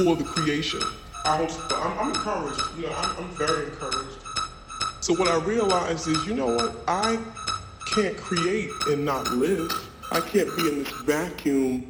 [0.00, 0.80] before the creation.
[1.26, 4.16] I was, I'm, I'm encouraged, you know, I'm, I'm very encouraged.
[5.00, 7.18] So what I realized is, you know what, I
[7.94, 9.70] can't create and not live.
[10.10, 11.86] I can't be in this vacuum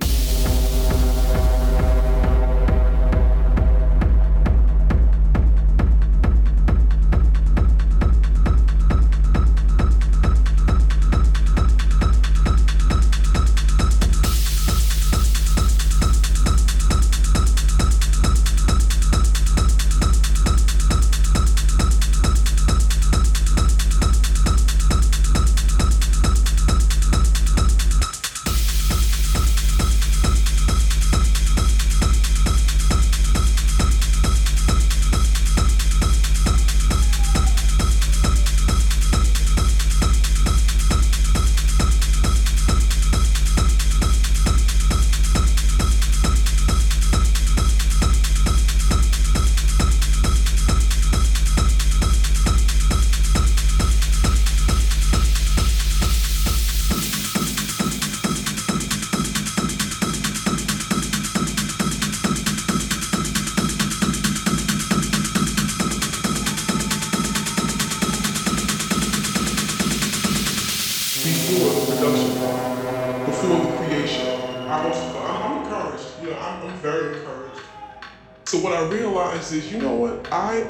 [79.52, 80.28] is, you know what?
[80.32, 80.66] I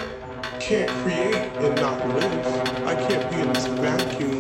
[0.59, 2.47] can't create and not live.
[2.87, 4.40] I can't be in this vacuum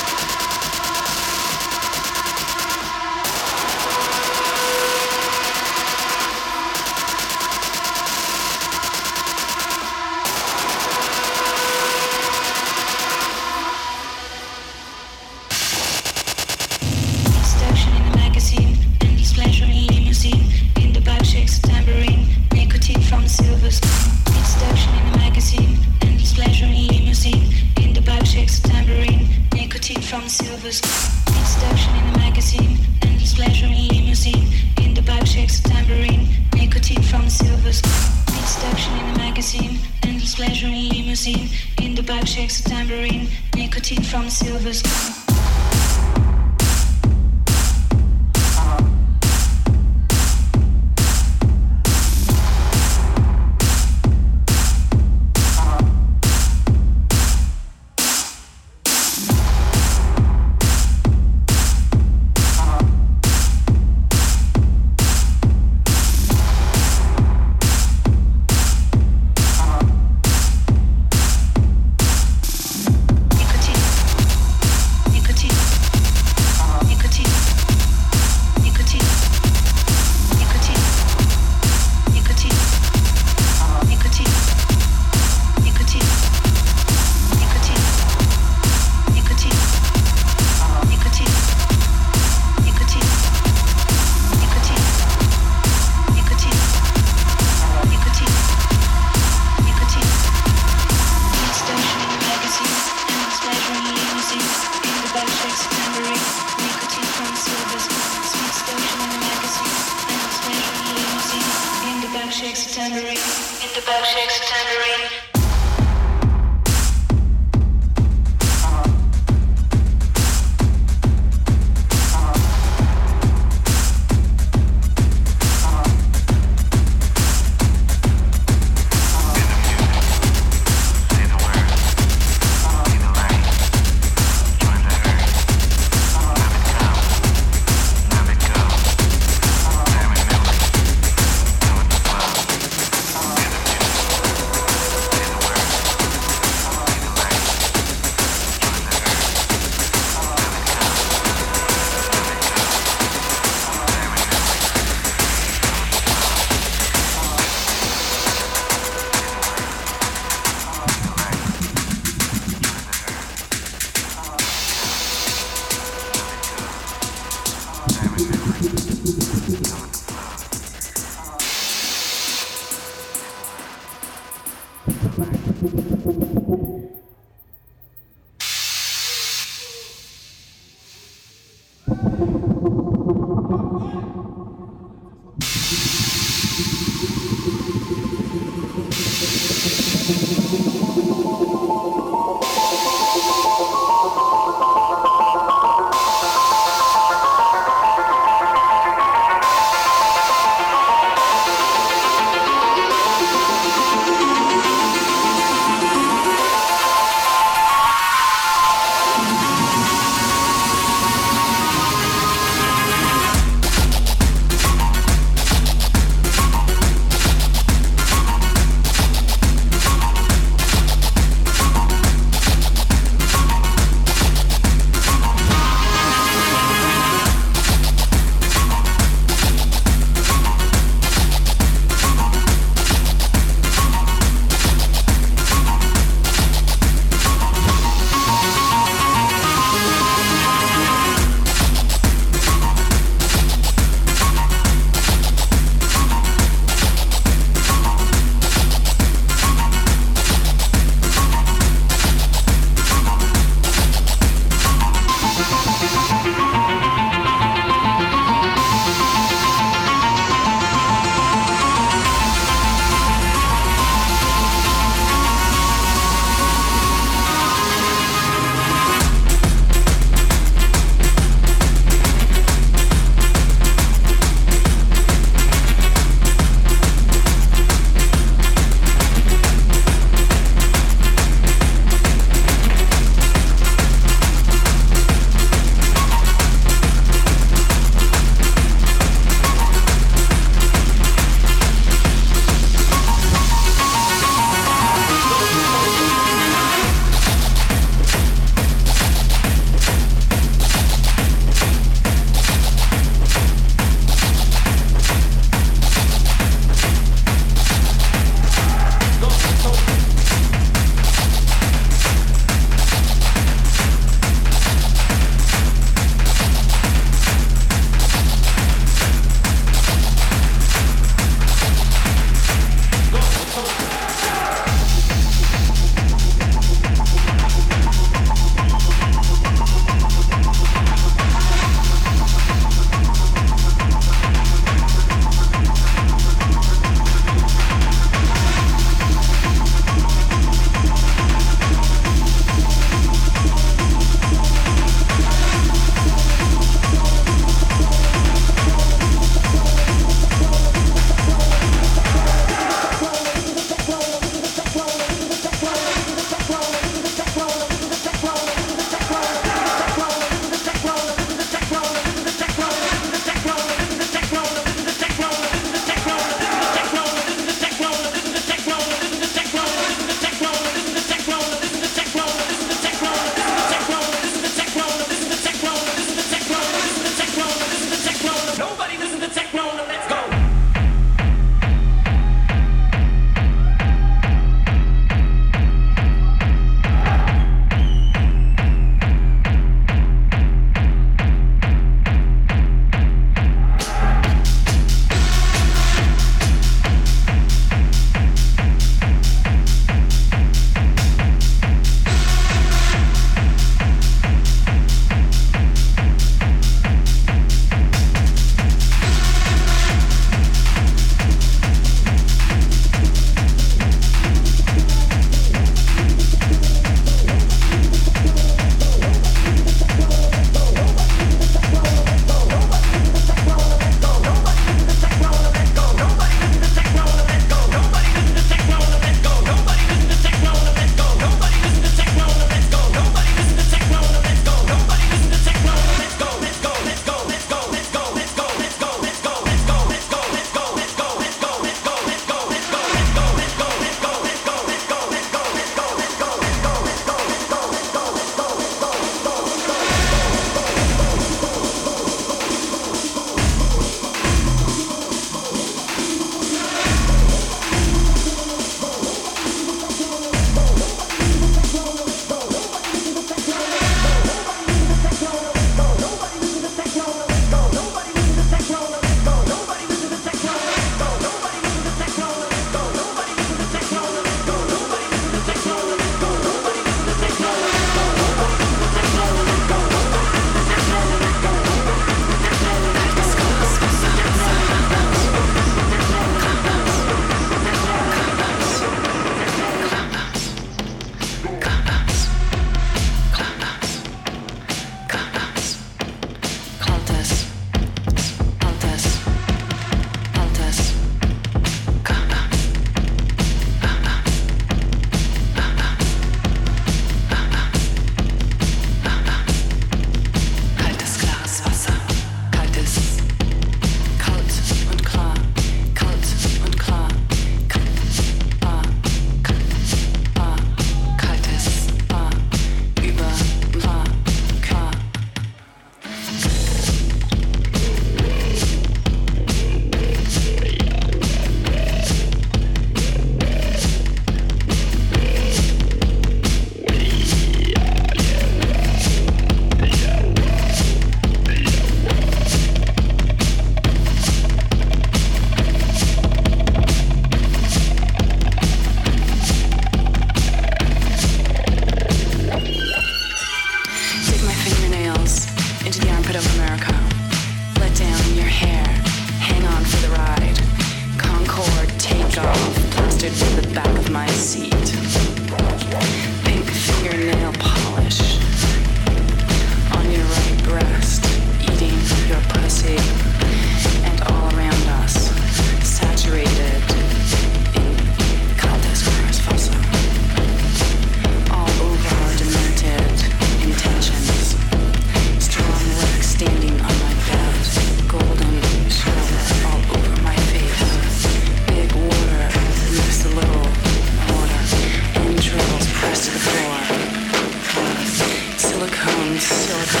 [599.41, 600.00] silicone,